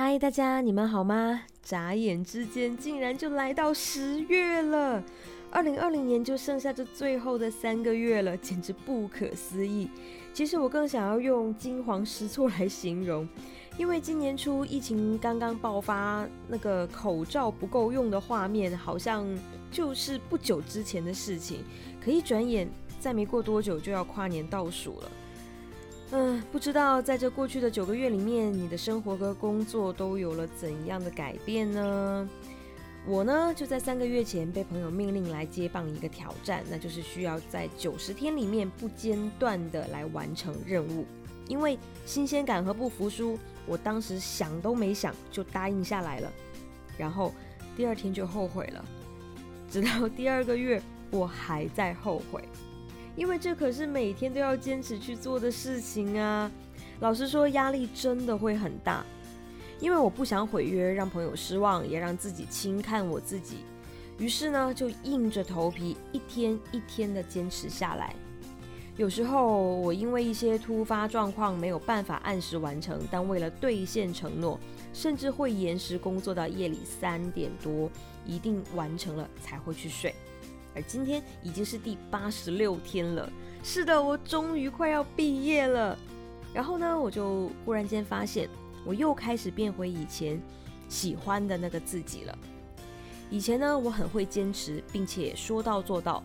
[0.00, 1.42] 嗨，大家，你们好吗？
[1.60, 5.02] 眨眼之间，竟然就来到十月了。
[5.50, 9.90] 二零二零年就剩下这最后的三个月了，简直不可思议。
[10.32, 13.28] 其实我更想要用惊慌失措来形容，
[13.76, 19.26] 因为今年初疫情刚刚爆发，那个口罩不够用的画面，好像
[19.68, 21.64] 就是不久之前的事情。
[22.00, 22.70] 可一转眼，
[23.00, 25.10] 再没过多久就要跨年倒数了。
[26.10, 32.28] 嗯，不知道在这过去的九个月里面，你的生活和工作都有了怎样的改变呢？
[33.06, 41.06] 我呢，就在三个月前被朋友命令来接棒一个挑战，那就是需要在九十天里面不间断的来完成任务。
[41.46, 46.32] 因为新鲜感和不服输，我当时想都没想就答应下来了。
[46.98, 47.32] 然后
[47.76, 48.84] 第二天就后悔了，
[49.70, 52.42] 直到第二个月，我还在后悔。
[53.18, 56.48] 因为这可是每天都要坚持去做的事情啊！
[57.00, 59.04] 老实说，压力真的会很大。
[59.80, 63.64] 因为我不想毁约，让朋友失望，也让自己轻看我自己。
[64.18, 68.14] 于是呢，就硬着头皮一天一天的坚持下来。
[68.96, 74.60] 有时候我因为一些突发状况没有办法按时完成，但为了兑现承诺，
[74.92, 77.90] 甚至会延时工作到夜里三点多，
[78.24, 80.14] 一定完成了才会去睡。
[80.78, 83.28] 而今天已经是第八十六天了，
[83.64, 85.98] 是的，我终于快要毕业了。
[86.54, 88.48] 然后呢，我就忽然间发现，
[88.84, 90.40] 我又开始变回以前
[90.88, 92.38] 喜欢的那个自己了。
[93.28, 96.22] 以前呢，我很会坚持，并且说到做到，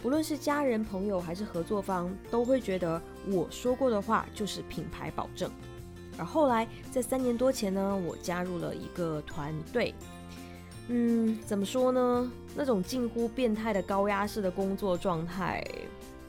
[0.00, 5.50] 不论是家人、朋友还是合作方，都会觉得我说过的话就是品牌保证。
[6.16, 9.92] 而后来，在三年多前呢，我加入了一个团队。
[10.92, 12.32] 嗯，怎么说呢？
[12.56, 15.64] 那种近乎变态的高压式的工作状态，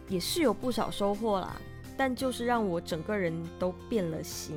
[0.07, 1.59] 也是有不少收获啦。
[1.97, 4.55] 但就是让我整个人都变了形，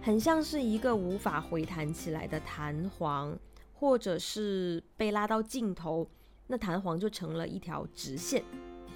[0.00, 3.36] 很像是一个无法回弹起来的弹簧，
[3.74, 6.08] 或者是被拉到尽头，
[6.46, 8.44] 那弹簧就成了一条直线，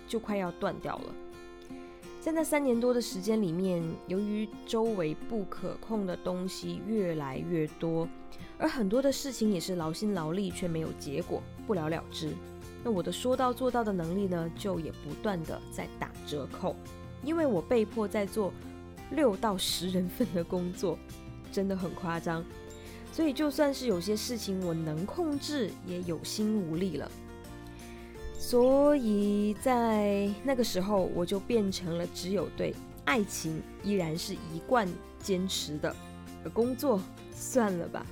[0.06, 1.14] 就快要断掉了。
[2.24, 8.08] 在那三年多的时间里面，由于周围不可控的东西越来越多。
[8.56, 12.30] 而很多的事情也是劳心劳力却没有结果，不了了之。
[12.82, 16.74] 那我的说到做到的能力呢，就也不断的在打折扣，
[17.22, 18.50] 因为我被迫在做
[19.10, 20.98] 六到十人份的工作，
[21.52, 22.42] 真的很夸张。
[23.12, 27.10] 所以就算是有些事情我能控制，也有心无力了。
[28.46, 32.74] 所以在那个时候，我就变成了只有对
[33.06, 34.86] 爱情依然是一贯
[35.18, 35.96] 坚持的，
[36.44, 37.00] 而工作
[37.32, 38.04] 算了吧。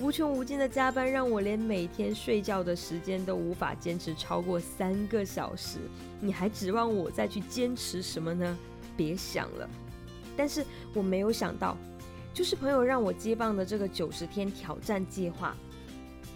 [0.00, 5.78] 无穷无尽的加班让我连每天睡觉的时间都无法坚持超过三个小时，
[6.20, 8.58] 你还指望我再去坚持什么呢？
[8.96, 9.70] 别想了。
[10.36, 10.64] 但是
[10.94, 11.76] 我没有想到，
[12.34, 15.54] 就是朋友让我接棒的这个九十天挑战计划，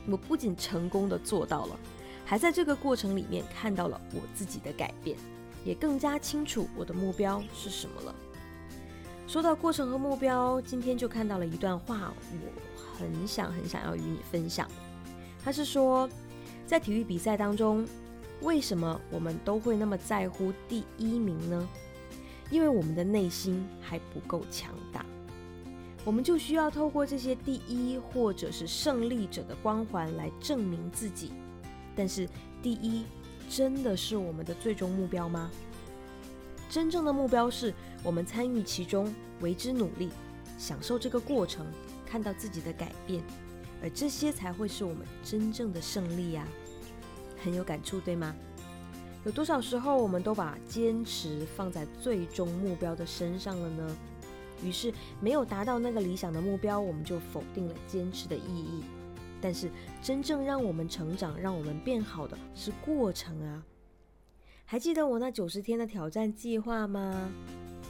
[0.07, 1.77] 我不仅成功的做到了，
[2.25, 5.17] 还在这个过程里面看到了我自己的改变，
[5.65, 8.15] 也更加清楚我的目标是什么了。
[9.27, 12.75] 说到过程和目标，今天就看到了一段话，我。
[12.97, 14.69] 很想很想要与你分享，
[15.45, 16.09] 他是说，
[16.65, 17.85] 在体育比赛当中，
[18.41, 21.69] 为什么我们都会那么在乎第一名呢？
[22.51, 25.05] 因为我们的内心还不够强大，
[26.05, 31.33] 我们就需要透过这些第一或者是胜利者的光环来证明自己。
[31.97, 32.29] 但是，
[32.63, 33.05] 第一
[33.49, 35.51] 真的是我们的最终目标吗？
[36.69, 37.73] 真正的目标是
[38.03, 40.11] 我们参与其中，为之努力，
[40.59, 41.67] 享受这个过程。
[42.07, 43.25] 看到自己的改变，
[43.83, 46.47] 而这些才会是我们真正的胜利呀！
[47.43, 48.33] 很有感触，对吗？
[49.25, 53.97] 有多少时候我们都把坚持放在最终目标的身上了呢？
[54.63, 58.85] 于是没有达到那个理想的目标，我们就否定了坚持的意义。
[59.45, 63.63] 但是真正让我们成长、让我们变好的是过程啊！
[64.65, 67.31] 还记得我那九十天的挑战计划吗？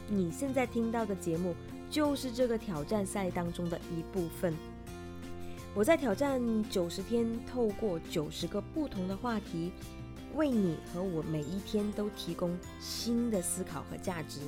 [0.09, 1.54] 你现在听到的节目。
[1.91, 4.53] 就是这个挑战赛当中的一部分。
[5.76, 9.70] 我在挑战九十天，透过九十个不同的话题，
[10.34, 14.40] 为你和我每一天都提供新的思考和价值，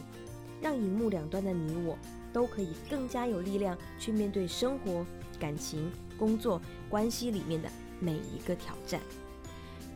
[0.61, 1.97] 让荧幕两端的你我
[2.37, 5.07] 都可以更加有力量去面对生活、
[5.41, 6.61] 感情、工作、
[6.91, 7.67] 关系里面的
[7.99, 9.01] 每一个挑战。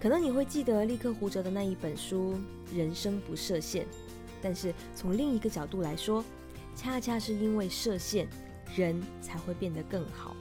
[0.00, 2.40] 可能你会记得立刻胡哲的那一本书
[2.75, 3.84] 《人生不设限》，
[4.40, 6.25] 但是从另一个角度来说。
[6.76, 8.26] 恰恰是因为设限，
[8.75, 10.34] 人才会变得更好。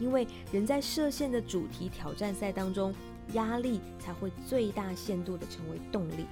[0.00, 2.92] 因为人在设限的主题挑战赛当中，
[3.34, 6.26] 压力才会最大限度的成为动力，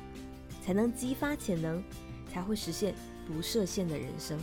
[0.65, 1.81] 才能激发潜能，
[2.29, 2.93] 才会实现
[3.25, 4.37] 不设限的人生。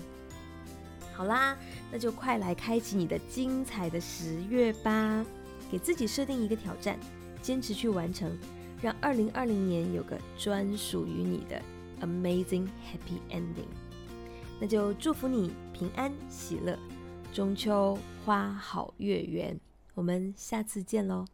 [1.13, 1.57] 好啦，
[1.91, 5.25] 那就快来开启你的精彩的十月吧！
[5.71, 6.99] 给自己设定一个挑战，
[7.41, 8.37] 坚持去完成，
[8.81, 11.61] 让二零二零年有个专属于你的
[12.01, 13.69] amazing happy ending。
[14.59, 16.77] 那就祝福你平安喜乐，
[17.33, 19.59] 中秋花好月圆。
[19.93, 21.25] 我们下次见喽！